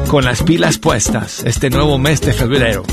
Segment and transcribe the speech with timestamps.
[0.08, 2.84] con las pilas puestas este nuevo mes de febrero.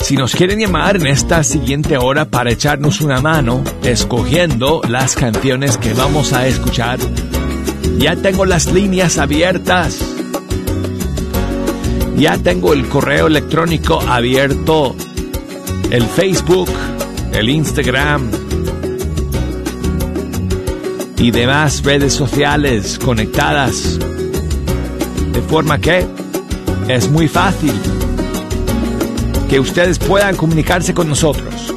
[0.00, 5.78] Si nos quieren llamar en esta siguiente hora para echarnos una mano escogiendo las canciones
[5.78, 6.98] que vamos a escuchar,
[7.98, 10.13] ya tengo las líneas abiertas.
[12.16, 14.94] Ya tengo el correo electrónico abierto,
[15.90, 16.70] el Facebook,
[17.32, 18.30] el Instagram
[21.18, 23.98] y demás redes sociales conectadas.
[25.32, 26.06] De forma que
[26.88, 27.74] es muy fácil
[29.48, 31.74] que ustedes puedan comunicarse con nosotros.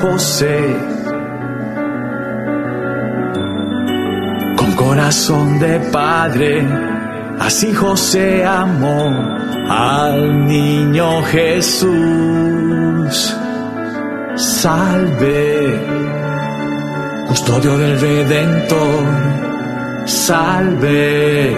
[0.00, 0.76] José.
[4.56, 6.66] Con corazón de padre.
[7.38, 9.36] Así José amó
[9.68, 11.90] al niño Jesús.
[14.36, 15.80] Salve,
[17.28, 19.04] custodio del Redentor.
[20.06, 21.56] Salve,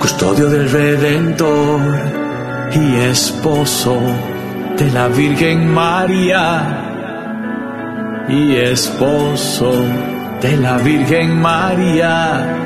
[0.00, 1.80] custodio del Redentor
[2.74, 3.98] y esposo
[4.76, 6.77] de la Virgen María
[8.28, 9.72] y esposo
[10.40, 12.56] de la Virgen María.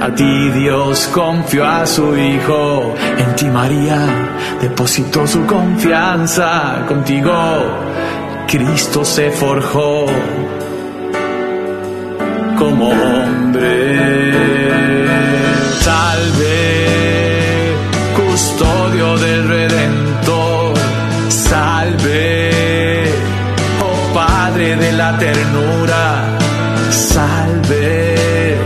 [0.00, 4.06] A ti Dios confió a su Hijo, en ti María
[4.60, 7.32] depositó su confianza, contigo
[8.46, 10.06] Cristo se forjó
[12.58, 14.32] como hombre.
[15.80, 16.86] Salve,
[18.16, 19.35] custodio del
[25.18, 26.04] ternura,
[26.90, 28.56] salve,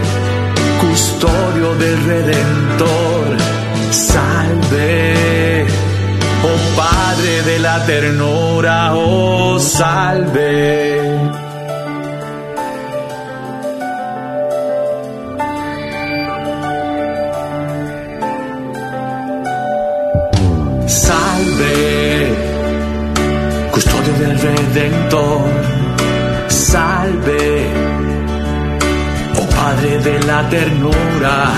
[0.81, 3.37] custodio del Redentor,
[3.91, 5.67] salve,
[6.43, 9.31] oh Padre de la ternura, oh.
[9.61, 11.31] Salve,
[30.03, 31.51] de la ternura,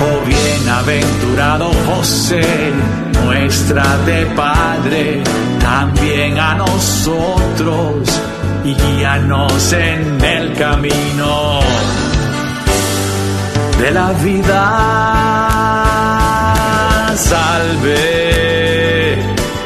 [0.00, 2.42] oh bienaventurado José,
[3.24, 5.22] muéstrate Padre
[5.60, 8.08] también a nosotros
[8.64, 11.60] y guíanos en el camino
[13.80, 14.64] de la vida.
[17.16, 17.98] Salve,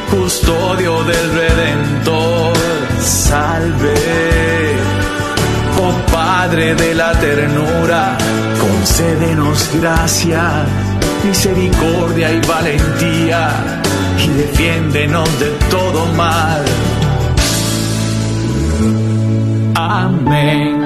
[0.09, 2.53] custodio del Redentor,
[2.99, 4.02] salve,
[6.45, 8.17] Padre de la ternura,
[8.59, 10.65] concédenos gracia,
[11.23, 13.49] misericordia y valentía,
[14.21, 16.65] y defiéndenos de todo mal.
[19.73, 20.82] Amén.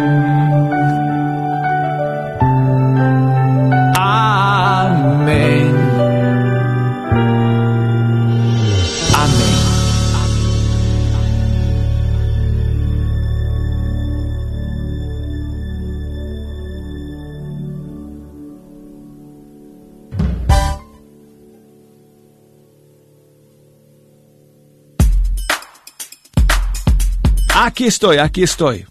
[27.67, 28.85] Aquí estoy, aquí estoy.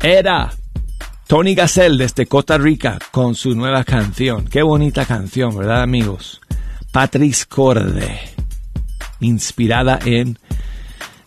[0.00, 0.52] Era
[1.26, 4.44] Tony Gassel desde Costa Rica con su nueva canción.
[4.44, 6.40] Qué bonita canción, ¿verdad, amigos?
[6.92, 8.20] Patrice Corde,
[9.18, 10.38] inspirada en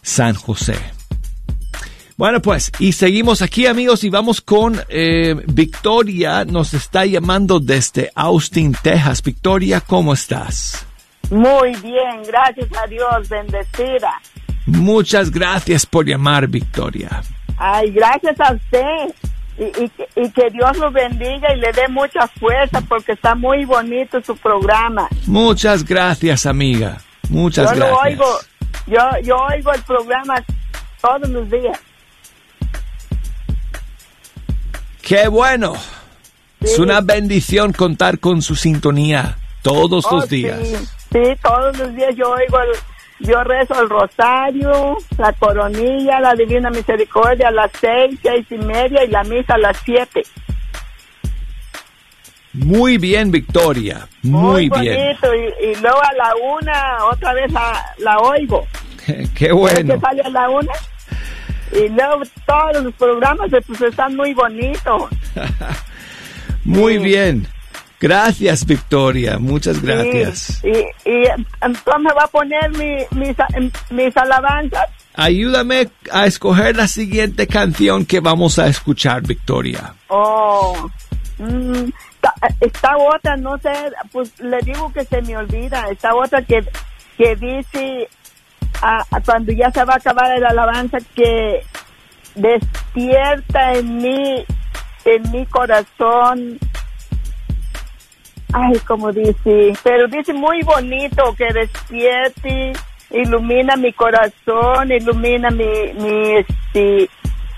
[0.01, 0.75] San José.
[2.15, 6.45] Bueno, pues, y seguimos aquí, amigos, y vamos con eh, Victoria.
[6.45, 9.21] Nos está llamando desde Austin, Texas.
[9.21, 10.85] Victoria, ¿cómo estás?
[11.31, 14.21] Muy bien, gracias a Dios, bendecida.
[14.65, 17.21] Muchas gracias por llamar, Victoria.
[17.57, 19.15] Ay, gracias a usted.
[19.57, 23.35] Y, y que- y que Dios lo bendiga y le dé mucha fuerza porque está
[23.35, 25.07] muy bonito su programa.
[25.27, 26.97] Muchas gracias, amiga.
[27.29, 28.05] Muchas yo lo gracias.
[28.19, 28.25] oigo,
[28.87, 30.43] yo, yo oigo el programa
[31.01, 31.77] todos los días.
[35.01, 35.73] Qué bueno.
[36.61, 40.59] Es una bendición contar con su sintonía todos Oh, los días.
[40.63, 40.75] Sí,
[41.11, 42.69] sí, todos los días yo oigo el,
[43.21, 49.03] yo rezo el rosario, la coronilla, la divina misericordia a las seis, seis y media
[49.03, 50.23] y la misa a las siete.
[52.53, 54.07] Muy bien, Victoria.
[54.23, 55.17] Muy, bien.
[55.19, 58.67] bonito y, y luego a la una otra vez la, la oigo.
[59.05, 59.93] Qué ¿Ves bueno.
[59.95, 60.71] que sale a la una?
[61.73, 65.03] Y luego todos los programas pues están muy bonitos.
[66.63, 67.03] Muy Sí.
[67.05, 67.47] bien.
[68.01, 69.37] Gracias, Victoria.
[69.37, 70.59] Muchas gracias.
[70.63, 71.23] Y, y, y
[71.61, 73.35] entonces va a poner mi, mis,
[73.91, 74.87] mis alabanzas.
[75.13, 79.93] Ayúdame a escoger la siguiente canción que vamos a escuchar, Victoria.
[80.07, 80.89] Oh,
[81.37, 81.89] mm,
[82.21, 83.71] ta- esta otra, no sé,
[84.11, 85.85] pues le digo que se me olvida.
[85.91, 86.65] Esta otra que,
[87.17, 88.09] que dice
[88.81, 91.61] a- a cuando ya se va a acabar la alabanza que
[92.33, 94.43] despierta en mí,
[95.05, 96.57] en mi corazón.
[98.53, 102.73] Ay, como dice, pero dice muy bonito que despierte,
[103.11, 105.65] ilumina mi corazón, ilumina mi,
[105.99, 107.09] mi, este,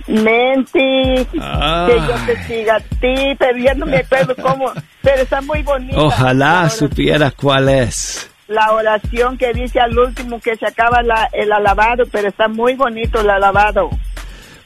[0.07, 4.71] mente, que yo te siga a ti, pero ya no me acuerdo cómo,
[5.01, 5.99] pero está muy bonita.
[5.99, 8.29] Ojalá supiera cuál es.
[8.47, 12.75] La oración que dice al último que se acaba la- el alabado, pero está muy
[12.75, 13.89] bonito el alabado.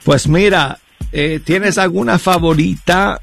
[0.03, 0.77] Pues mira,
[1.11, 3.21] eh, ¿tienes alguna favorita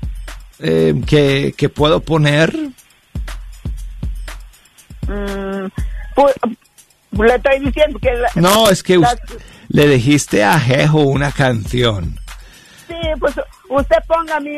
[0.61, 2.55] eh, que, que puedo poner?
[5.09, 5.67] Mm,
[6.15, 6.35] pues,
[7.13, 8.13] le estoy diciendo que...
[8.13, 9.17] la- No, es que la-
[9.69, 12.19] le dijiste a Jejo una canción.
[12.89, 13.35] Sí, pues
[13.69, 14.57] usted ponga mi,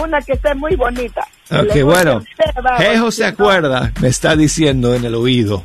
[0.00, 1.26] una que esté muy bonita.
[1.50, 2.22] Ok, bueno.
[2.78, 5.64] Jejo se acuerda, me está diciendo en el oído.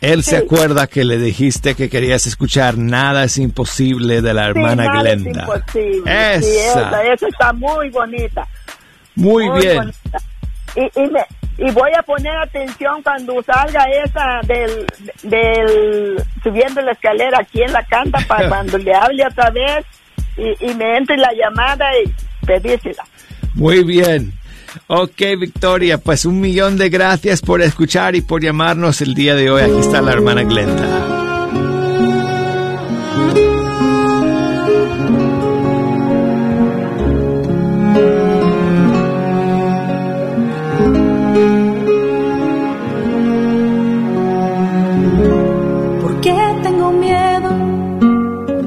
[0.00, 0.44] Él se Sí.
[0.44, 4.98] acuerda que le dijiste que querías escuchar Nada es imposible de la Sí, hermana nada
[4.98, 5.40] es Glenda.
[5.42, 6.40] imposible.
[6.42, 7.04] Sí, Esa.
[7.04, 8.46] esa, está muy bonita.
[9.14, 9.76] Muy bien.
[9.78, 10.18] bonita.
[10.76, 11.26] Y, y, me-
[11.58, 14.86] y voy a poner atención cuando salga esa del,
[15.22, 19.84] del subiendo la escalera aquí en la canta para cuando le hable otra vez
[20.36, 22.12] y, y me entre la llamada y
[22.46, 23.04] pedírsela.
[23.54, 24.32] Muy bien.
[24.88, 29.50] Ok, Victoria, pues un millón de gracias por escuchar y por llamarnos el día de
[29.50, 29.62] hoy.
[29.62, 31.22] Aquí está la hermana Glenda.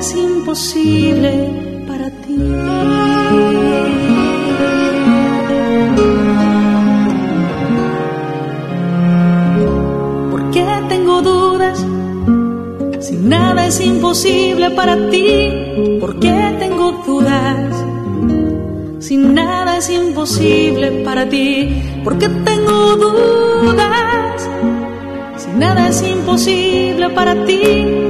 [0.00, 2.38] Es imposible para ti.
[10.30, 11.84] ¿Por qué tengo dudas?
[13.00, 17.84] Si nada es imposible para ti, ¿por qué tengo dudas?
[19.00, 24.48] Si nada es imposible para ti, ¿por qué tengo dudas?
[25.36, 28.09] Si nada es imposible para ti,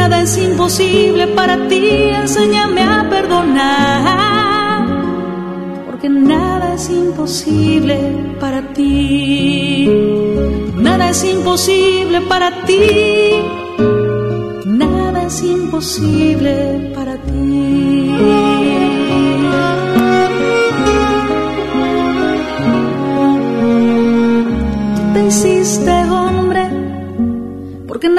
[0.00, 1.84] nada es imposible para ti.
[2.22, 4.82] Enséñame a perdonar,
[5.86, 7.96] porque nada es imposible
[8.40, 9.90] para ti.
[10.86, 12.82] Nada es imposible para ti.
[14.64, 16.52] Nada es imposible
[16.94, 18.10] para ti.
[25.12, 25.94] te hiciste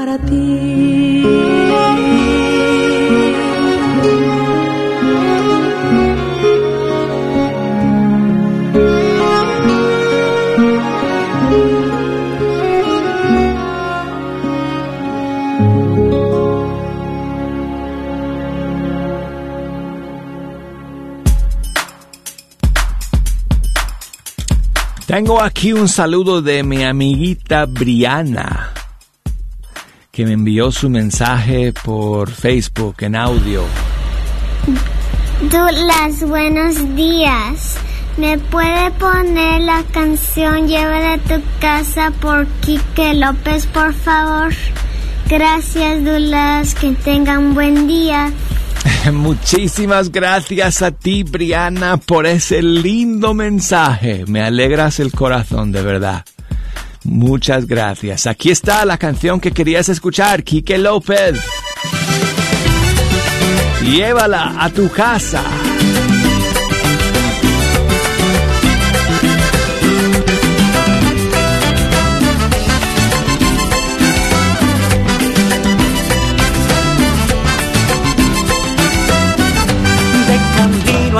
[0.00, 1.20] para ti.
[25.06, 28.69] Tengo aquí un saludo de mi amiguita Briana
[30.20, 33.64] que me envió su mensaje por Facebook en audio.
[35.50, 37.76] Douglas, buenos días.
[38.18, 44.52] ¿Me puede poner la canción Llévala a tu casa por Quique López, por favor?
[45.26, 46.74] Gracias, Douglas.
[46.74, 48.30] Que tengan buen día.
[49.14, 54.26] Muchísimas gracias a ti, Briana, por ese lindo mensaje.
[54.26, 56.26] Me alegras el corazón, de verdad.
[57.04, 58.26] Muchas gracias.
[58.26, 61.40] Aquí está la canción que querías escuchar, Quique López.
[63.82, 65.42] Llévala a tu casa.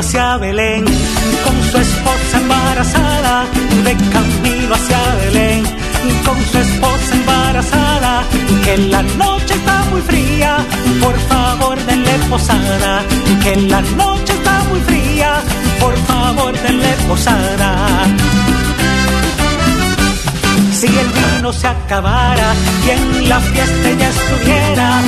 [0.01, 0.85] hacia Belén
[1.45, 3.47] con su esposa embarazada,
[3.83, 5.63] de camino hacia Belén
[6.25, 8.25] con su esposa embarazada,
[8.65, 10.57] que la noche está muy fría,
[11.01, 13.03] por favor denle posada,
[13.43, 15.43] que la noche está muy fría,
[15.81, 18.40] por favor denle posada.
[20.81, 22.55] Si el vino se acabara
[22.87, 25.03] y en la fiesta ya estuviera,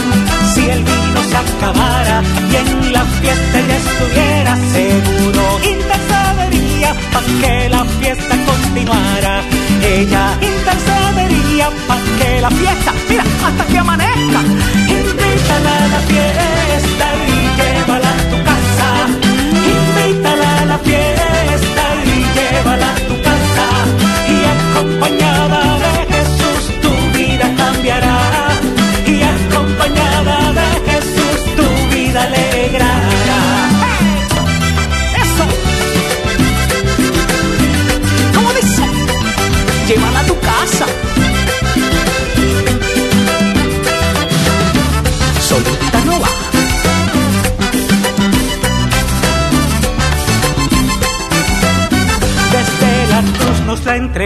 [0.53, 7.69] si el vino se acabara y en la fiesta ya estuviera, seguro intercedería para que
[7.71, 9.41] la fiesta continuara.
[9.83, 14.41] Ella intercedería para que la fiesta, mira, hasta que amanezca,
[15.01, 18.89] invítala a la fiesta y llévala a tu casa,
[19.75, 23.67] invítala a la fiesta y llévala a tu casa.
[24.29, 25.32] Y acompañada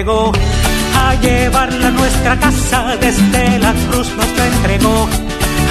[0.05, 2.97] a llevarla a nuestra casa.
[3.01, 5.09] Desde la cruz nos la entregó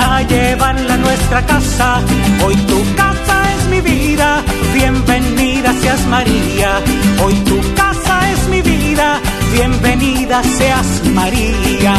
[0.01, 2.01] a llevarla a nuestra casa.
[2.43, 4.41] Hoy tu casa es mi vida,
[4.73, 6.79] bienvenida seas María.
[7.23, 9.19] Hoy tu casa es mi vida,
[9.53, 11.93] bienvenida seas María.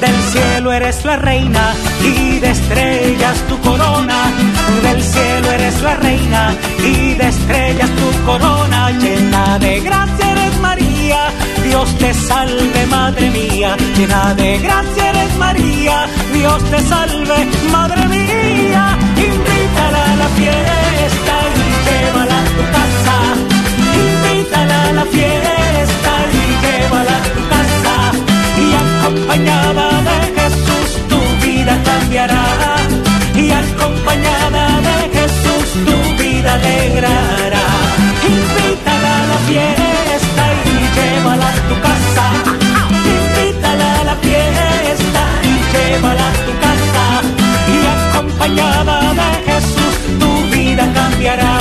[0.00, 4.32] Del cielo eres la reina y de estrellas tu corona.
[4.82, 6.54] Del cielo eres la reina
[6.84, 8.90] y de estrellas tu corona.
[8.90, 11.20] Llena de gracia eres María,
[11.64, 13.76] Dios te salve Madre mía.
[13.96, 17.38] Llena de gracia eres María, Dios te salve
[17.72, 18.98] Madre mía.
[19.16, 23.16] Invítala a la fiesta y llévala a tu casa.
[24.06, 27.96] Invítala a la fiesta y llévala a tu casa
[28.64, 32.44] y acompañada de Jesús tu vida cambiará
[33.34, 34.37] y acompañada
[35.86, 37.66] tu vida alegrará.
[38.34, 42.24] Invítala a la fiesta y llévala a tu casa.
[43.16, 47.04] Invítala a la fiesta y llévala a tu casa
[47.76, 51.54] y acompañada de Jesús tu vida cambiará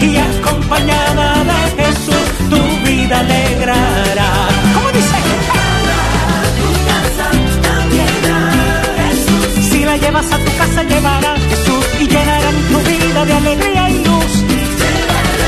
[0.00, 4.30] y acompañada de Jesús tu vida alegrará.
[4.74, 5.16] ¿Cómo dice?
[9.70, 11.63] Si la llevas a tu casa llevará Jesús y llenarán
[13.26, 14.32] de alegría y luz.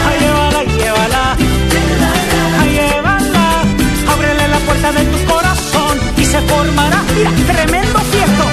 [0.09, 1.37] Ay, llévala, llévala,
[2.61, 3.63] ay, llévala.
[4.13, 8.45] Ábrele la puerta de tu corazón y se formará, mira, tremendo fiesto.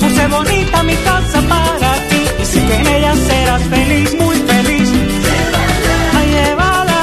[0.00, 4.88] Puse bonita mi casa para ti y sé que en ella serás feliz, muy feliz.
[6.18, 7.00] Ay, llévala,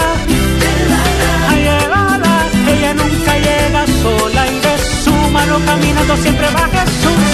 [1.49, 2.33] ay, llévala.
[2.73, 7.24] Ella nunca llega sola y de su mano caminando siempre va Jesús.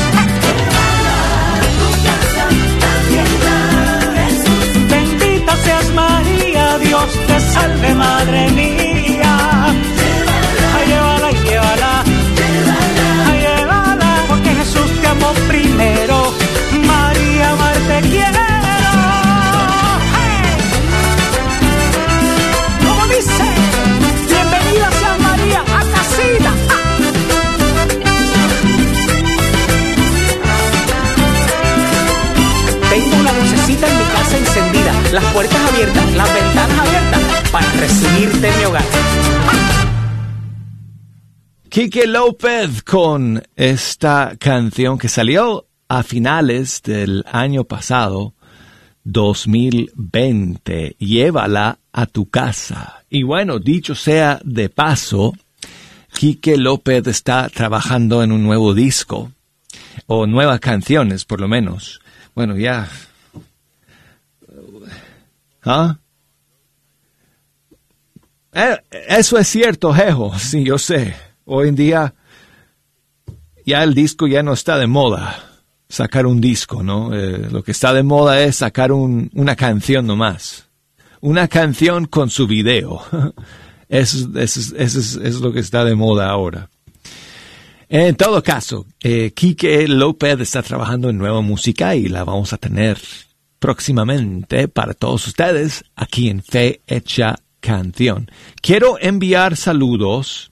[7.54, 9.34] Salve, Madre mía.
[10.76, 12.04] Ay, llévala, llévala.
[13.28, 16.34] Ay, llévala, porque Jesús te amó primero.
[16.92, 18.44] María, amarte quiero.
[20.16, 20.42] ¡Hey!
[22.86, 23.48] ¿Cómo dice?
[24.32, 26.52] Bienvenida seas María a casita.
[32.90, 37.21] Tengo una lucecita en mi casa encendida, las puertas abiertas, las ventanas abiertas
[37.52, 38.84] para recibirte en mi hogar.
[41.70, 48.34] Quique López con esta canción que salió a finales del año pasado,
[49.04, 50.96] 2020.
[51.00, 53.04] Llévala a tu casa.
[53.10, 55.34] Y bueno, dicho sea de paso,
[56.14, 59.32] Quique López está trabajando en un nuevo disco,
[60.08, 62.02] o nuevas canciones por lo menos.
[62.36, 62.90] Bueno, ya.
[65.64, 65.98] ¿Ah?
[68.54, 71.16] Eh, eso es cierto, Jejo, sí, yo sé.
[71.46, 72.14] Hoy en día
[73.66, 77.14] ya el disco ya no está de moda, sacar un disco, ¿no?
[77.14, 80.68] Eh, lo que está de moda es sacar una canción nomás.
[81.22, 83.04] Una canción con su video.
[83.90, 86.70] eso, es, lo que está de moda ahora.
[87.88, 92.58] En todo caso, eh, Quique López está trabajando en nueva música y la vamos a
[92.58, 92.98] tener
[93.60, 98.30] próximamente para todos ustedes aquí en Fe Hecha Canción.
[98.62, 100.52] Quiero enviar saludos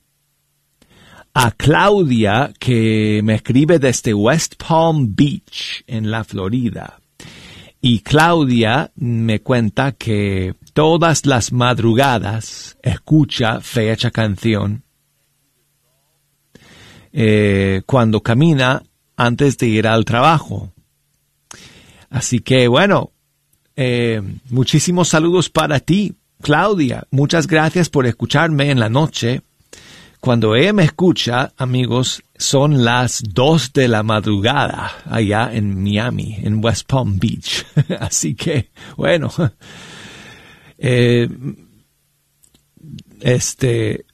[1.33, 6.99] a Claudia que me escribe desde West Palm Beach en la Florida.
[7.81, 14.83] Y Claudia me cuenta que todas las madrugadas escucha Fecha Canción
[17.11, 18.83] eh, cuando camina
[19.15, 20.71] antes de ir al trabajo.
[22.09, 23.11] Así que bueno,
[23.75, 27.05] eh, muchísimos saludos para ti, Claudia.
[27.11, 29.41] Muchas gracias por escucharme en la noche
[30.19, 36.63] cuando ella me escucha, amigos, son las dos de la madrugada allá en Miami, en
[36.63, 37.65] West Palm Beach.
[37.99, 39.31] Así que, bueno,
[40.77, 41.29] eh,
[43.21, 44.05] este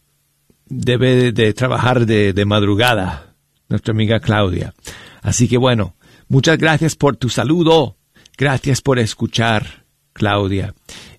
[0.67, 3.35] debe de trabajar de madrugada,
[3.67, 4.75] nuestra amiga Claudia.
[5.23, 5.95] Así que bueno,
[6.27, 7.97] muchas gracias por tu saludo.
[8.37, 10.75] Gracias por escuchar, Claudia.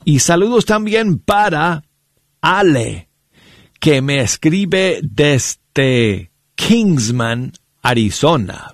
[0.08, 1.82] Y saludos también para
[2.40, 3.08] Ale
[3.80, 8.72] que me escribe desde Kingsman, Arizona.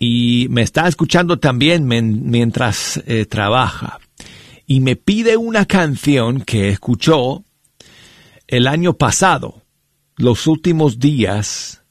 [0.00, 4.00] Y me está escuchando también mientras eh, trabaja.
[4.66, 7.44] Y me pide una canción que escuchó
[8.48, 9.62] el año pasado.
[10.16, 11.84] Los últimos días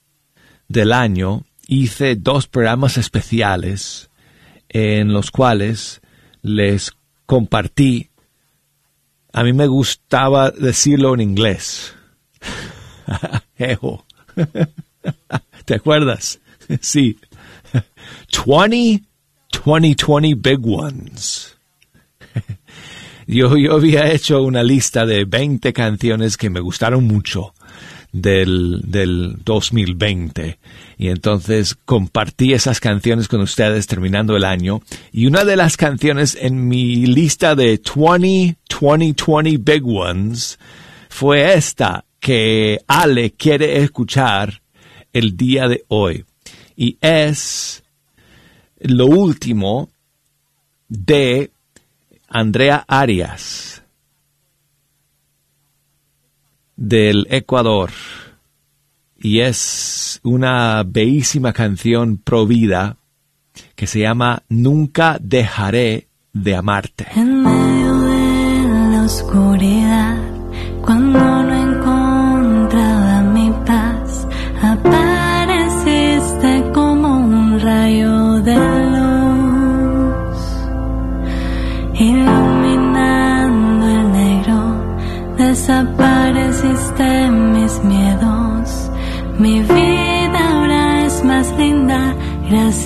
[0.67, 4.09] del año hice dos programas especiales
[4.67, 6.01] en los cuales
[6.41, 6.91] les
[7.31, 8.09] compartí
[9.31, 11.95] a mí me gustaba decirlo en inglés.
[15.65, 16.39] ¿Te acuerdas?
[16.81, 17.17] Sí.
[18.35, 19.03] 20,
[19.65, 21.57] 20, 20 big ones.
[23.27, 27.53] Yo, yo había hecho una lista de 20 canciones que me gustaron mucho
[28.11, 30.59] del, del 2020.
[30.97, 34.81] Y entonces compartí esas canciones con ustedes terminando el año.
[35.11, 40.59] Y una de las canciones en mi lista de 20, 20, 20 Big Ones
[41.09, 44.61] fue esta que Ale quiere escuchar
[45.13, 46.25] el día de hoy.
[46.75, 47.83] Y es
[48.79, 49.89] lo último
[50.87, 51.51] de
[52.27, 53.80] Andrea Arias
[56.81, 57.91] del Ecuador
[59.15, 62.97] y es una bellísima canción pro vida
[63.75, 67.05] que se llama Nunca dejaré de amarte.
[67.15, 70.17] En medio de la oscuridad,
[70.83, 71.30] cuando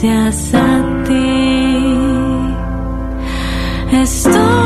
[0.05, 1.25] gracias a ti.
[3.91, 4.64] Estoy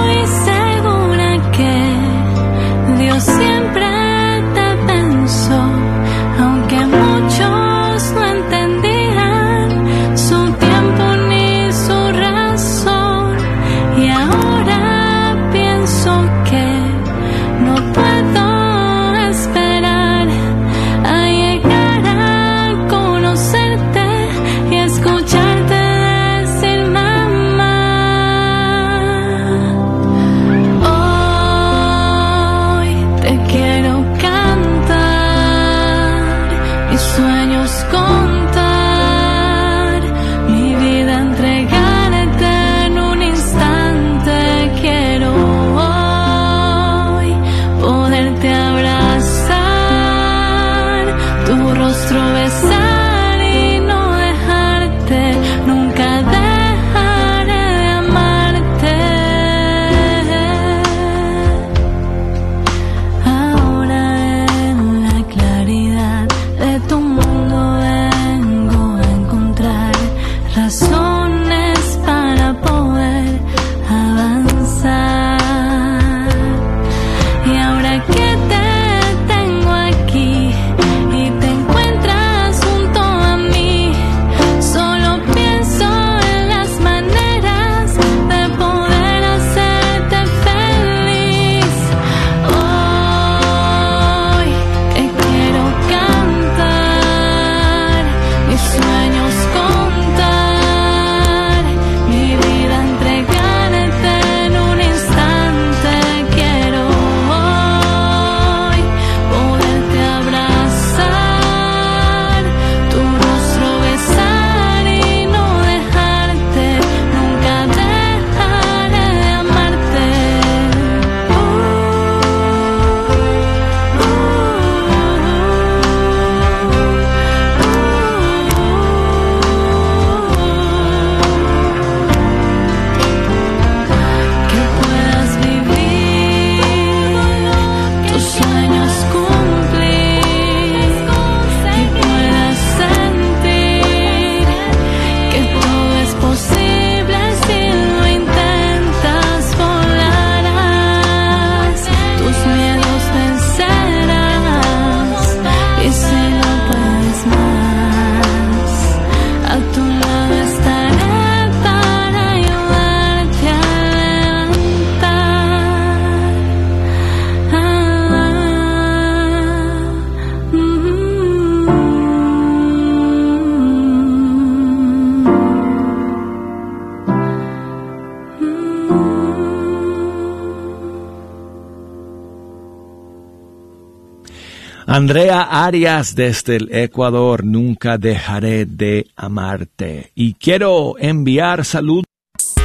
[184.99, 190.11] Andrea Arias desde el Ecuador, nunca dejaré de amarte.
[190.13, 192.03] Y quiero enviar salud.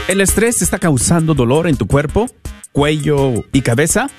[0.09, 2.27] ¿El estrés está causando dolor en tu cuerpo,
[2.73, 4.11] cuello y cabeza?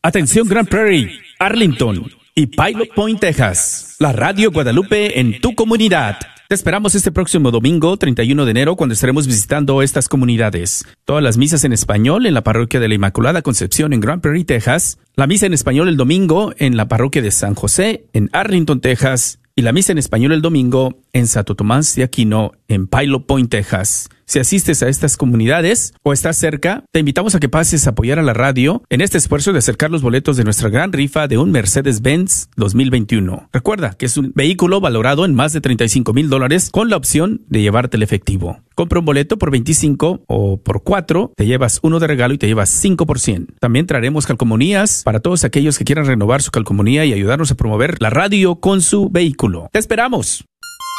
[0.03, 3.97] Atención Grand Prairie, Arlington y Pilot Point, Texas.
[3.99, 6.19] La Radio Guadalupe en tu comunidad.
[6.47, 10.85] Te esperamos este próximo domingo, 31 de enero, cuando estaremos visitando estas comunidades.
[11.05, 14.45] Todas las misas en español en la parroquia de la Inmaculada Concepción en Grand Prairie,
[14.45, 15.01] Texas.
[15.17, 19.41] La misa en español el domingo en la parroquia de San José en Arlington, Texas.
[19.57, 23.51] Y la misa en español el domingo en Santo Tomás de Aquino en Pilot Point,
[23.51, 24.11] Texas.
[24.29, 28.19] Si asistes a estas comunidades o estás cerca, te invitamos a que pases a apoyar
[28.19, 31.39] a la radio en este esfuerzo de acercar los boletos de nuestra gran rifa de
[31.39, 33.49] un Mercedes-Benz 2021.
[33.55, 37.41] Recuerda que es un vehículo valorado en más de 35 mil dólares con la opción
[37.49, 38.61] de llevarte el efectivo.
[38.75, 42.49] Compra un boleto por 25 o por 4, te llevas uno de regalo y te
[42.49, 43.55] llevas 5%.
[43.61, 47.97] También traeremos calcomanías para todos aquellos que quieran renovar su calcomanía y ayudarnos a promover
[48.03, 49.71] la radio con su vehículo.
[49.73, 50.45] ¡Te esperamos!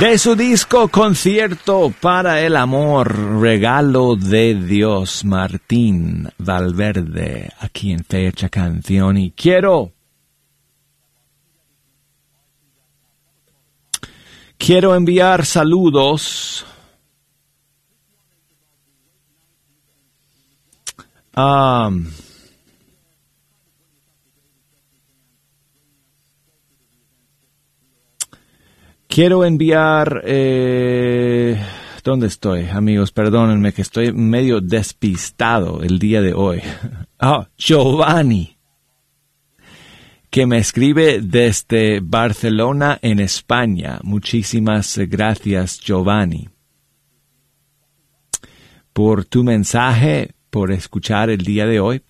[0.00, 8.50] De su disco Concierto para el Amor, regalo de Dios, Martín Valverde, aquí en Fecha
[8.50, 9.16] Canción.
[9.16, 9.92] Y quiero,
[14.58, 16.66] quiero enviar saludos.
[29.16, 30.24] Quiero enviar...
[30.26, 31.58] Eh,
[32.04, 33.12] ¿Dónde estoy, amigos?
[33.12, 36.60] Perdónenme que estoy medio despistado el día de hoy.
[37.18, 38.58] Ah, Giovanni,
[40.28, 44.00] que me escribe desde Barcelona, en España.
[44.02, 46.50] Muchísimas gracias, Giovanni,
[48.92, 52.02] por tu mensaje, por escuchar el día de hoy.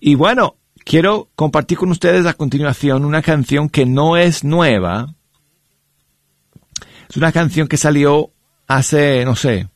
[0.00, 5.14] Y bueno, quiero compartir con ustedes a continuación una canción que no es nueva.
[7.08, 8.30] Es una canción que salió
[8.66, 9.68] hace, no sé,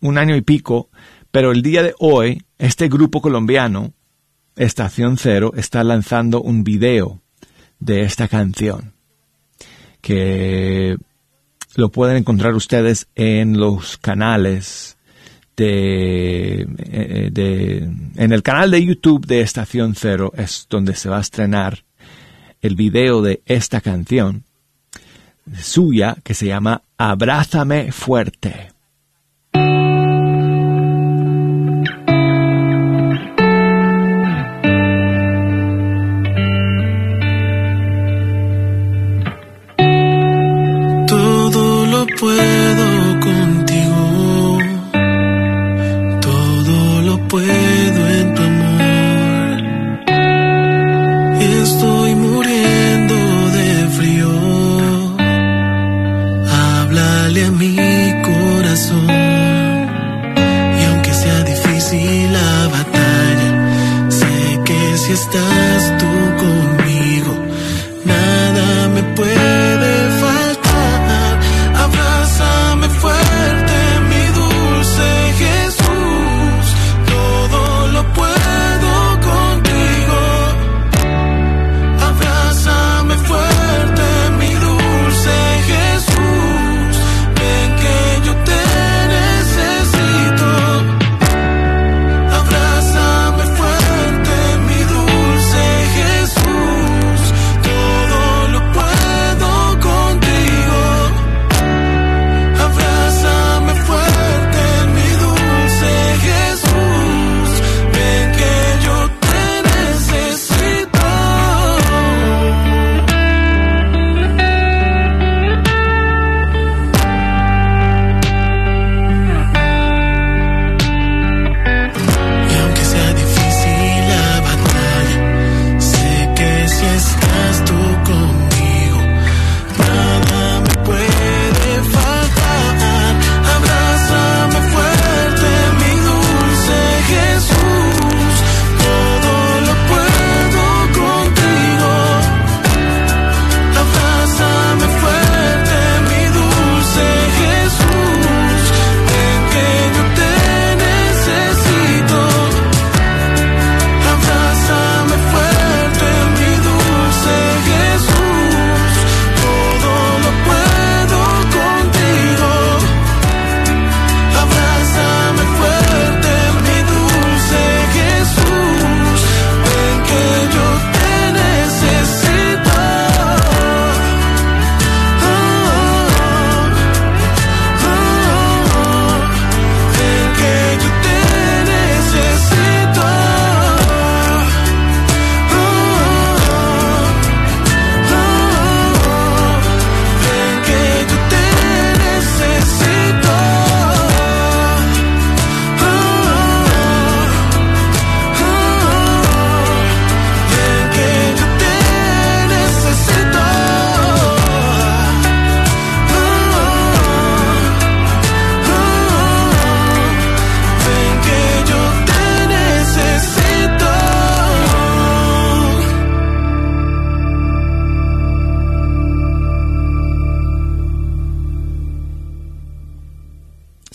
[0.00, 0.90] un año y pico,
[1.30, 3.92] pero el día de hoy, este grupo colombiano,
[4.56, 7.20] Estación Cero, está lanzando un video
[7.78, 8.92] de esta canción
[10.00, 10.96] que
[11.76, 14.97] lo pueden encontrar ustedes en los canales
[15.58, 21.18] de, eh, de, en el canal de YouTube de Estación Cero es donde se va
[21.18, 21.84] a estrenar
[22.62, 24.44] el video de esta canción
[25.60, 28.70] suya que se llama Abrázame fuerte.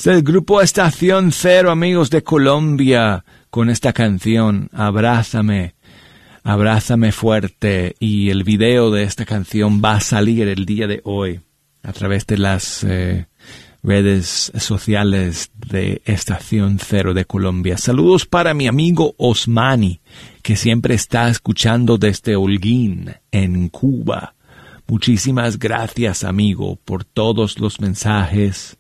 [0.04, 5.76] Es el grupo Estación Cero, amigos de Colombia, con esta canción, Abrázame,
[6.44, 7.96] Abrázame fuerte.
[8.02, 11.40] Y el video de esta canción va a salir el día de hoy
[11.84, 13.28] a través de las eh,
[13.82, 17.78] redes sociales de Estación Cero de Colombia.
[17.78, 20.02] Saludos para mi amigo Osmani,
[20.42, 24.36] que siempre está escuchando desde Holguín, en Cuba.
[24.86, 28.78] Muchísimas gracias, amigo, por todos los mensajes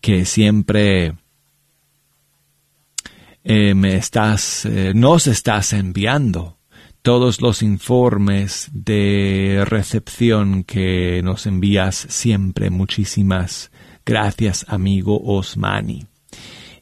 [0.00, 1.14] que siempre
[3.44, 6.58] eh, me estás, eh, nos estás enviando
[7.02, 12.70] todos los informes de recepción que nos envías siempre.
[12.70, 13.70] Muchísimas
[14.04, 16.06] gracias, amigo Osmani.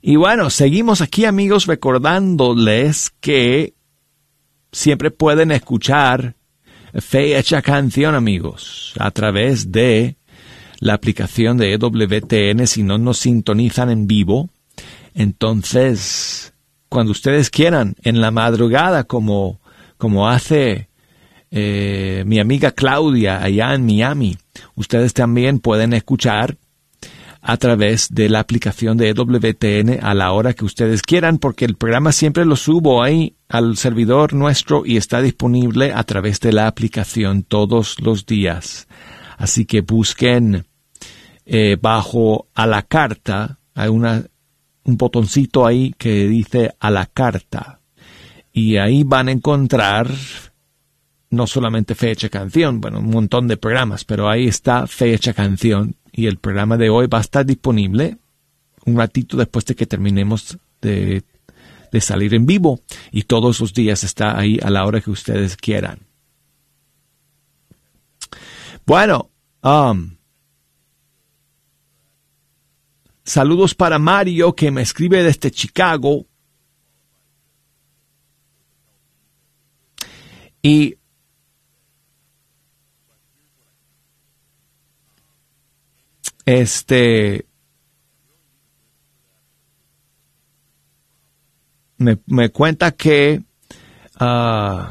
[0.01, 3.75] Y bueno, seguimos aquí, amigos, recordándoles que
[4.73, 6.37] siempre pueden escuchar
[6.95, 10.18] Fe Hecha Canción, amigos, a través de
[10.81, 14.49] la aplicación de EWTN si no nos sintonizan en vivo.
[15.15, 16.53] Entonces,
[16.89, 19.61] cuando ustedes quieran, en la madrugada, como,
[19.97, 20.89] como hace
[21.51, 24.37] eh, mi amiga Claudia allá en Miami,
[24.75, 26.57] ustedes también pueden escuchar
[27.41, 31.77] a través de la aplicación de WTN a la hora que ustedes quieran, porque el
[31.77, 36.67] programa siempre lo subo ahí al servidor nuestro y está disponible a través de la
[36.67, 38.87] aplicación todos los días.
[39.39, 40.67] Así que busquen
[41.51, 44.23] eh, bajo a la carta, hay una,
[44.85, 47.81] un botoncito ahí que dice a la carta.
[48.53, 50.11] Y ahí van a encontrar
[51.31, 56.27] no solamente fecha canción, bueno, un montón de programas, pero ahí está fecha canción y
[56.27, 58.19] el programa de hoy va a estar disponible
[58.85, 61.23] un ratito después de que terminemos de,
[61.91, 62.81] de salir en vivo
[63.11, 66.01] y todos los días está ahí a la hora que ustedes quieran.
[68.85, 69.31] Bueno,
[69.63, 70.18] um,
[73.29, 76.27] saludos para Mario que me escribe desde Chicago.
[80.63, 80.99] Y
[86.49, 87.45] Este.
[91.99, 93.43] Me, cuenta que.
[94.19, 94.91] Uh,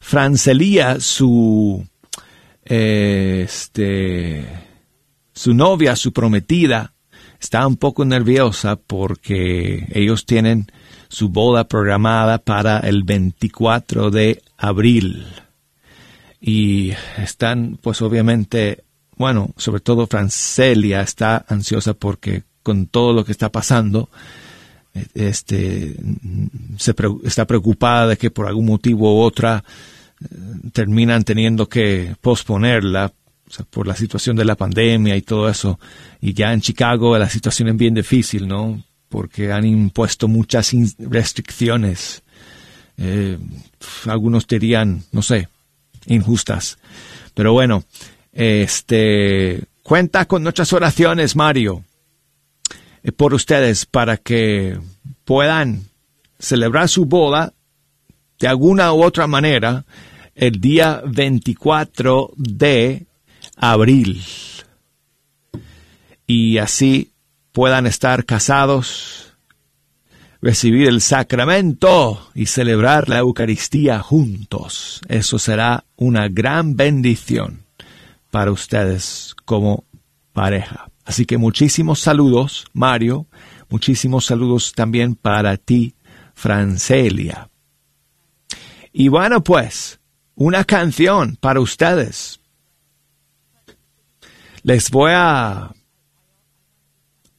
[0.00, 1.86] Francelia, su.
[2.68, 4.46] Este.
[5.32, 6.94] Su novia, su prometida,
[7.40, 10.66] está un poco nerviosa porque ellos tienen
[11.08, 15.26] su boda programada para el 24 de abril
[16.40, 18.84] y están pues obviamente,
[19.16, 24.10] bueno, sobre todo Francelia está ansiosa porque con todo lo que está pasando,
[25.14, 25.96] este,
[26.76, 26.94] se
[27.24, 29.64] está preocupada de que por algún motivo u otra
[30.72, 33.12] terminan teniendo que posponerla
[33.70, 35.78] por la situación de la pandemia y todo eso.
[36.20, 38.82] Y ya en Chicago la situación es bien difícil, ¿no?
[39.08, 42.22] Porque han impuesto muchas restricciones.
[42.96, 43.38] Eh,
[44.06, 45.48] algunos dirían, no sé,
[46.06, 46.78] injustas.
[47.34, 47.84] Pero bueno,
[48.32, 51.84] este cuenta con nuestras oraciones, Mario,
[53.02, 54.78] eh, por ustedes para que
[55.24, 55.84] puedan
[56.38, 57.54] celebrar su boda
[58.38, 59.84] de alguna u otra manera
[60.34, 63.06] el día 24 de
[63.56, 64.22] abril.
[66.26, 67.12] Y así
[67.52, 69.28] puedan estar casados
[70.40, 75.00] recibir el sacramento y celebrar la Eucaristía juntos.
[75.08, 77.64] Eso será una gran bendición
[78.30, 79.84] para ustedes como
[80.32, 80.90] pareja.
[81.04, 83.26] Así que muchísimos saludos, Mario.
[83.70, 85.94] Muchísimos saludos también para ti,
[86.34, 87.48] Francelia.
[88.92, 90.00] Y bueno, pues,
[90.34, 92.40] una canción para ustedes.
[94.62, 95.72] Les voy a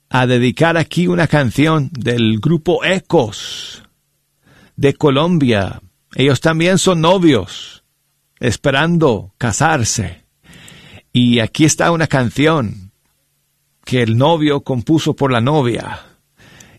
[0.09, 3.83] a dedicar aquí una canción del grupo Ecos
[4.75, 5.81] de Colombia.
[6.15, 7.83] Ellos también son novios,
[8.39, 10.25] esperando casarse.
[11.13, 12.91] Y aquí está una canción
[13.85, 16.05] que el novio compuso por la novia.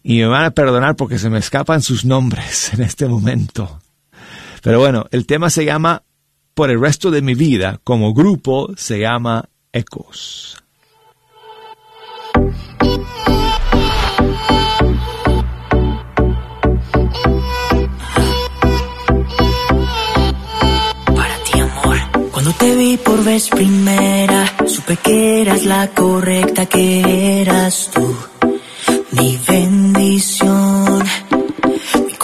[0.03, 3.81] Y me van a perdonar porque se me escapan sus nombres en este momento.
[4.63, 6.03] Pero bueno, el tema se llama
[6.55, 7.81] Por el resto de mi vida.
[7.85, 10.57] Como grupo se llama Ecos.
[22.33, 28.17] Cuando te vi por vez primera, supe que eras la correcta, que eras tú,
[29.13, 30.80] mi bendición.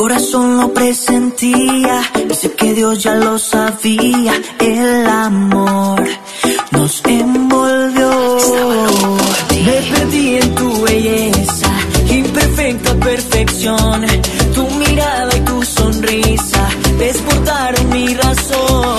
[0.06, 2.00] Mi corazón lo presentía,
[2.30, 6.04] y sé que Dios ya lo sabía, el amor
[6.70, 8.38] nos envolvió.
[9.64, 11.72] Me perdí en tu belleza,
[12.08, 14.06] imperfecta perfección,
[14.54, 18.95] tu mirada y tu sonrisa desbordaron mi razón.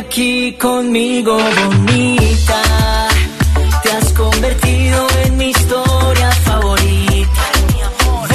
[0.00, 2.62] Aquí conmigo, bonita.
[3.82, 7.42] Te has convertido en mi historia favorita.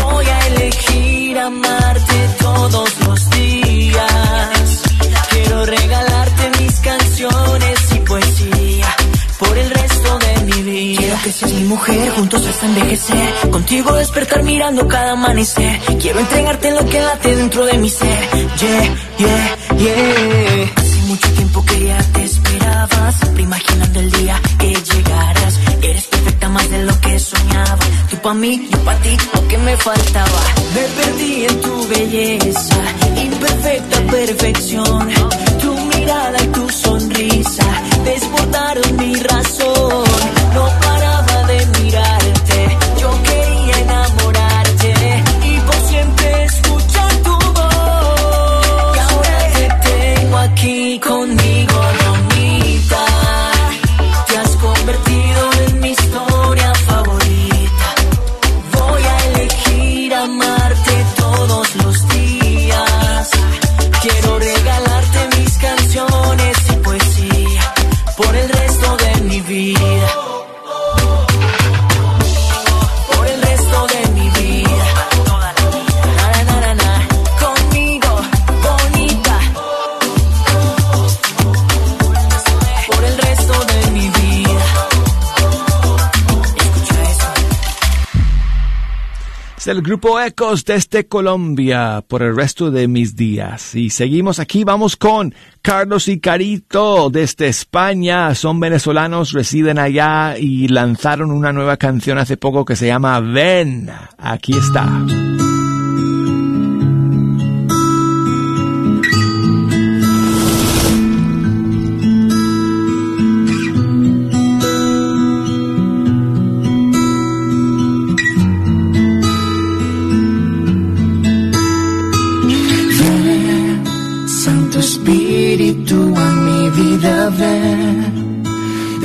[0.03, 4.83] Voy a elegir amarte todos los días.
[5.29, 8.95] Quiero regalarte mis canciones y poesía
[9.39, 10.99] por el resto de mi vida.
[10.99, 13.33] Quiero que seas mi mujer, juntos hasta envejecer.
[13.49, 15.79] Contigo despertar mirando cada amanecer.
[15.99, 18.29] Quiero entregarte lo que late dentro de mi ser.
[18.59, 20.84] Yeah, yeah, yeah.
[23.19, 25.59] Siempre imaginando el día que llegaras.
[25.81, 27.79] Eres perfecta más de lo que soñaba.
[28.09, 30.41] Tú pa' mí, yo pa' ti, lo que me faltaba.
[30.73, 32.77] Me perdí en tu belleza,
[33.23, 35.09] imperfecta perfección.
[35.61, 37.65] Tu mirada y tu sonrisa
[38.03, 40.05] desbordaron mi razón.
[89.85, 93.75] Grupo Ecos desde Colombia por el resto de mis días.
[93.75, 98.33] Y seguimos aquí, vamos con Carlos y Carito desde España.
[98.33, 103.89] Son venezolanos, residen allá y lanzaron una nueva canción hace poco que se llama Ven.
[104.17, 105.05] Aquí está.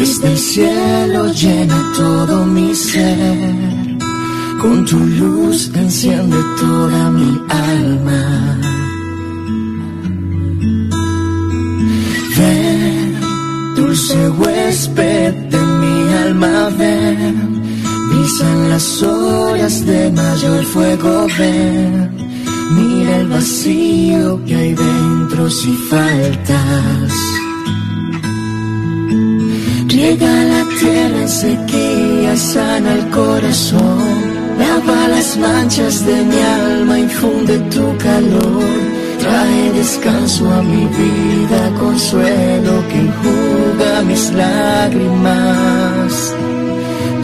[0.01, 3.99] Desde el cielo llena todo mi ser.
[4.61, 8.59] Con tu luz enciende toda mi alma.
[12.37, 13.21] Ven,
[13.77, 17.63] dulce huésped de mi alma, ven.
[18.13, 22.10] Visan las horas de mayor fuego, ven.
[23.17, 27.13] El vacío que hay dentro si faltas.
[29.89, 34.15] Llega la tierra en sequía, sana el corazón,
[34.59, 38.71] lava las manchas de mi alma, infunde tu calor,
[39.19, 46.13] trae descanso a mi vida, consuelo que enjuga mis lágrimas.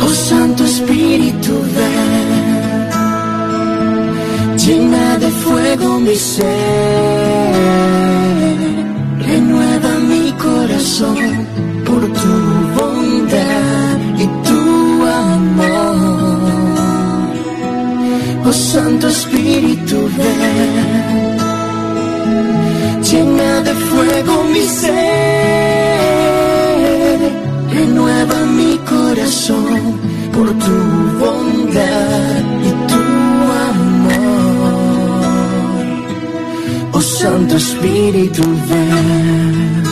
[0.05, 2.56] Oh Santo Espíritu, ven,
[4.67, 6.45] llena de fuego mi ser,
[9.29, 11.19] renueva mi corazón
[11.87, 12.35] por tu
[12.79, 14.61] bondad y tu
[15.29, 15.97] amor.
[18.45, 21.37] Oh Santo Espíritu, ven,
[23.09, 24.97] llena de fuego mi ser,
[27.73, 29.81] renueva mi corazón
[30.35, 30.77] por tu
[31.21, 32.86] bondad y tu
[37.27, 39.83] Santo Espíritu, ven.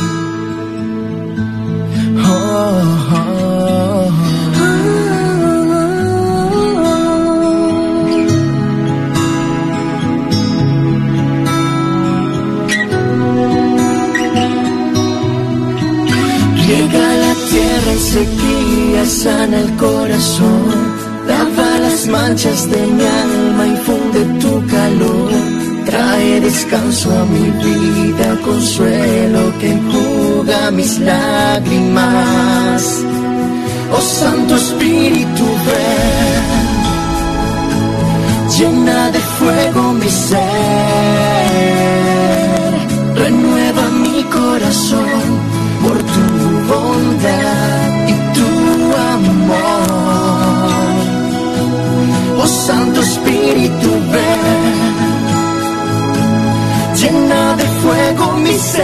[16.67, 20.71] Llega la tierra en sequía, sana el corazón,
[21.27, 25.34] lava las manchas de mi alma, infunde tu calor,
[25.95, 32.83] trae descanso a mi vida, consuelo que enjuga mis lágrimas.
[33.97, 36.45] Oh Santo Espíritu, ven,
[38.57, 41.24] llena de fuego mi ser,
[57.25, 58.83] llena de fuego mi ser,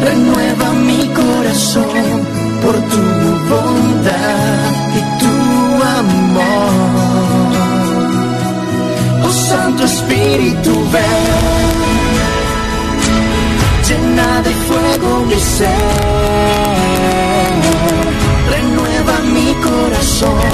[0.00, 2.26] renueva mi corazón
[2.62, 3.02] por tu
[3.50, 5.34] bondad y tu
[6.00, 6.72] amor.
[9.24, 11.82] Oh Santo Espíritu, ven.
[13.88, 15.78] Llena de fuego mi ser,
[18.50, 20.50] renueva mi corazón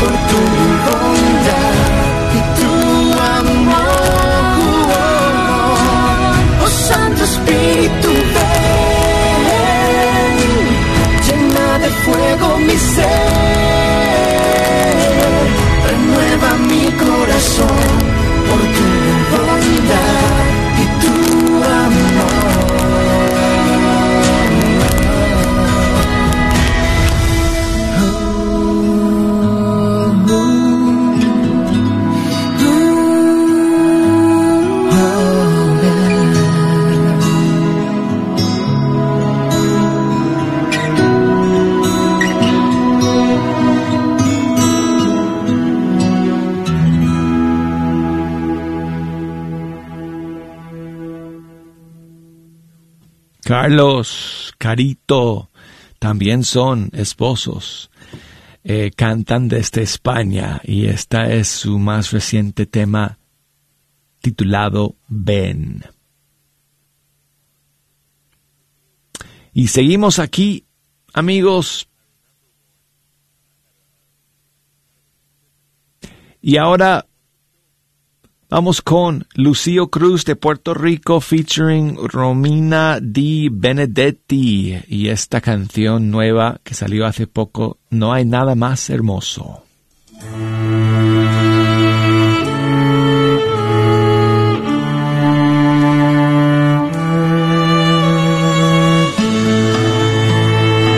[0.00, 0.40] por tu
[0.86, 2.11] bondad
[16.72, 17.86] mi corazón
[18.48, 18.86] por tu
[19.30, 20.44] bondad
[20.80, 21.41] y tu
[53.52, 55.50] Carlos, Carito,
[55.98, 57.90] también son esposos.
[58.64, 63.18] Eh, cantan desde España y esta es su más reciente tema
[64.20, 65.84] titulado Ven.
[69.52, 70.64] Y seguimos aquí,
[71.12, 71.90] amigos.
[76.40, 77.04] Y ahora
[78.52, 86.60] Vamos con Lucio Cruz de Puerto Rico featuring Romina Di Benedetti y esta canción nueva
[86.62, 89.64] que salió hace poco, No hay nada más hermoso.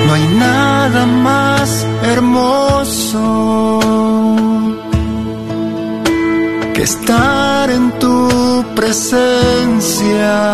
[0.06, 3.44] No hay nada más hermoso
[6.84, 10.52] estar en tu presencia.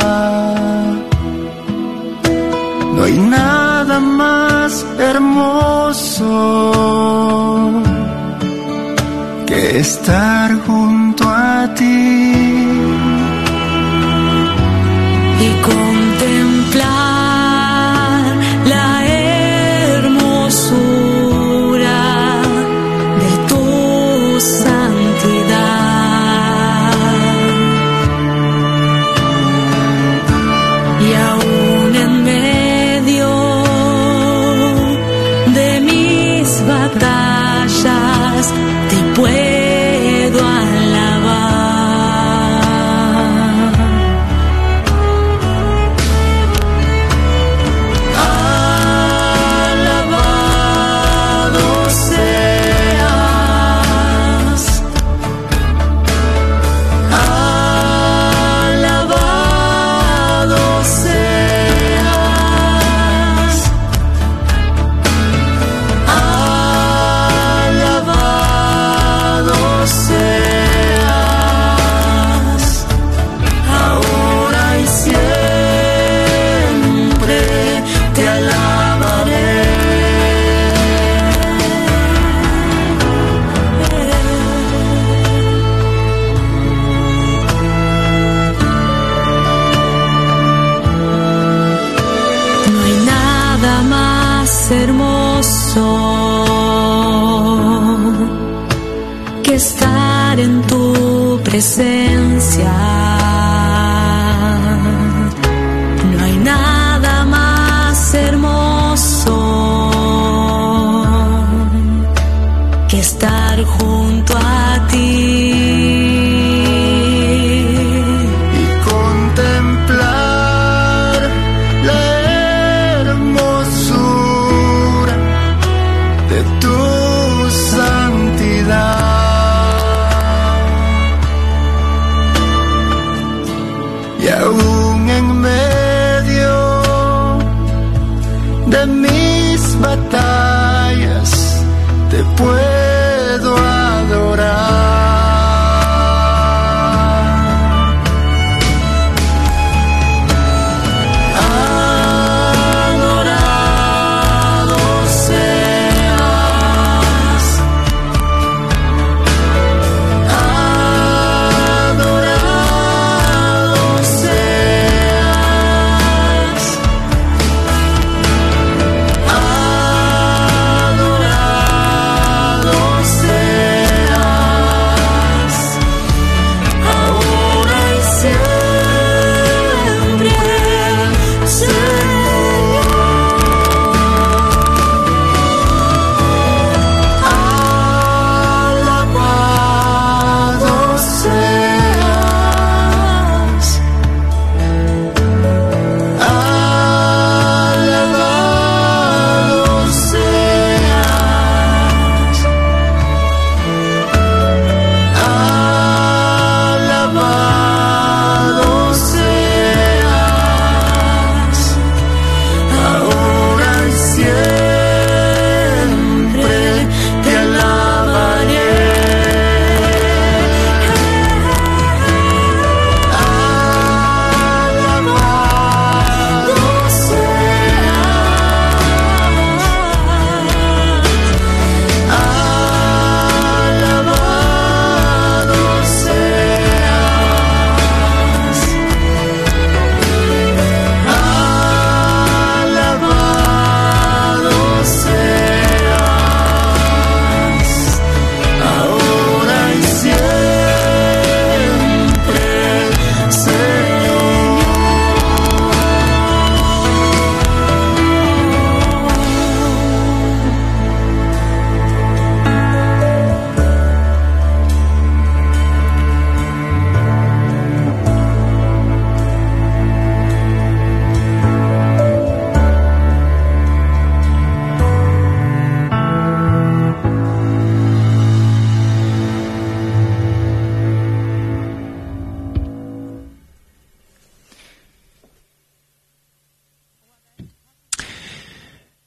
[2.95, 6.33] No hay nada más hermoso
[9.49, 12.50] que estar junto a ti.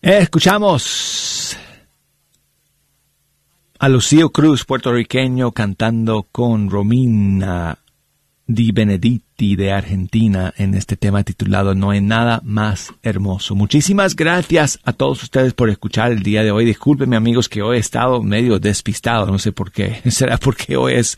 [0.04, 1.58] Escuchamos
[3.80, 7.78] a Lucio Cruz, puertorriqueño, cantando con Romina.
[8.46, 13.56] Di Benedetti de Argentina en este tema titulado No hay nada más hermoso.
[13.56, 16.66] Muchísimas gracias a todos ustedes por escuchar el día de hoy.
[16.66, 20.02] Discúlpenme amigos que hoy he estado medio despistado, no sé por qué.
[20.12, 21.18] Será porque hoy es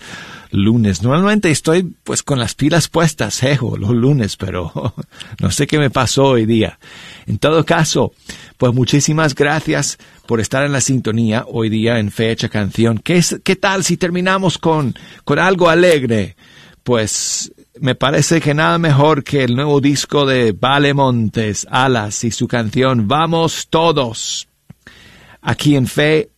[0.51, 1.01] lunes.
[1.01, 4.71] Normalmente estoy pues con las pilas puestas, jejo, los lunes, pero
[5.39, 6.78] no sé qué me pasó hoy día.
[7.26, 8.13] En todo caso,
[8.57, 9.97] pues muchísimas gracias
[10.28, 12.99] por estar en la sintonía hoy día en Fecha Canción.
[12.99, 16.36] ¿Qué, es, qué tal si terminamos con, con algo alegre?
[16.86, 22.29] Pues me parece que nada mejor que el nuevo disco de Vale Montes, Alas, y
[22.29, 24.47] su canción Vamos Todos.
[25.41, 26.29] Aquí en Fe,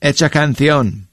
[0.00, 1.10] hecha canción.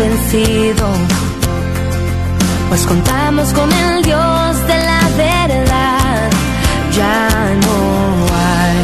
[0.00, 0.86] Vencido,
[2.68, 6.30] pues contamos con el Dios de la verdad.
[6.96, 7.28] Ya
[7.66, 7.78] no
[8.48, 8.80] hay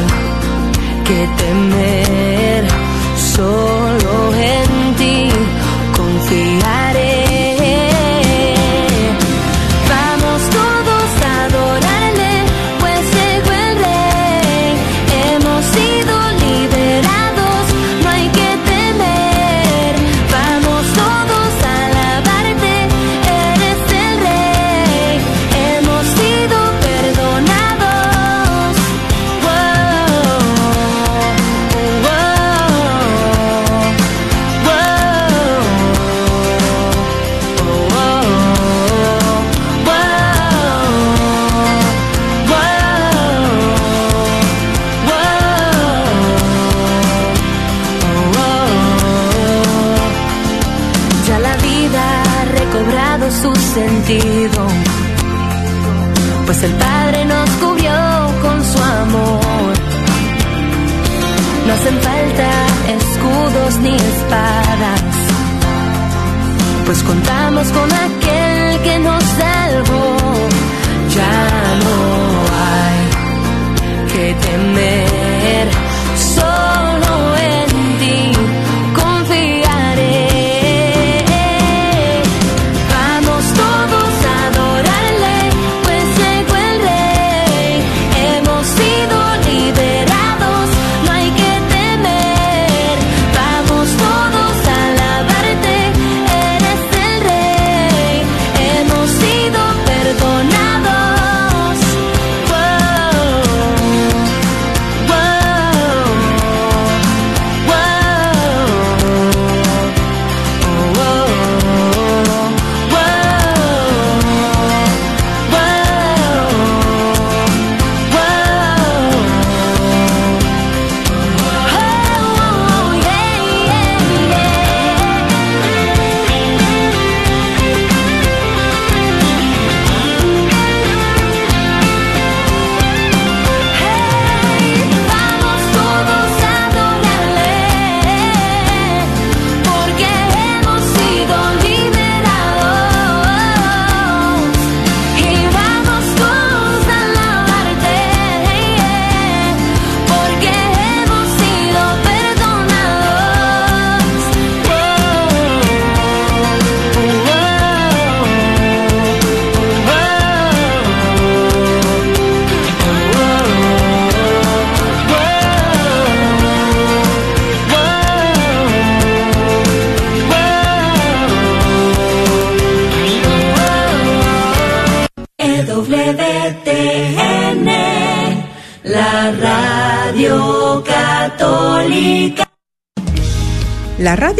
[1.06, 1.85] que temer,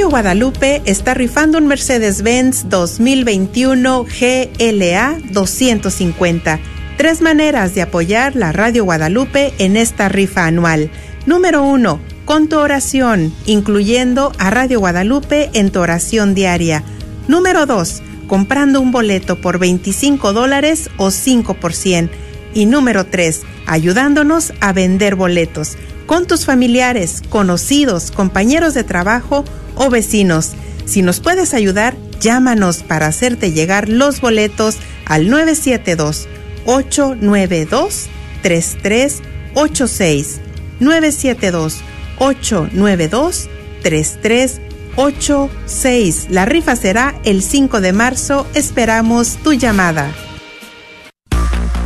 [0.09, 6.61] Guadalupe está rifando un Mercedes-Benz 2021 GLA 250.
[6.97, 10.91] Tres maneras de apoyar la Radio Guadalupe en esta rifa anual.
[11.27, 16.85] Número uno, con tu oración, incluyendo a Radio Guadalupe en tu oración diaria.
[17.27, 22.11] Número dos, comprando un boleto por 25 dólares o 5 por 100.
[22.55, 25.77] Y número 3, ayudándonos a vender boletos
[26.07, 29.45] con tus familiares, conocidos, compañeros de trabajo
[29.77, 30.55] o vecinos.
[30.85, 36.27] Si nos puedes ayudar, llámanos para hacerte llegar los boletos al 972
[36.67, 38.09] 892
[38.43, 40.41] 3386
[40.81, 41.81] 972
[42.19, 43.49] 892
[43.83, 48.47] 3386 La rifa será el 5 de marzo.
[48.55, 50.13] Esperamos tu llamada.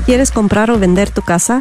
[0.06, 1.60] ¿Quieres comprar o vender tu casa?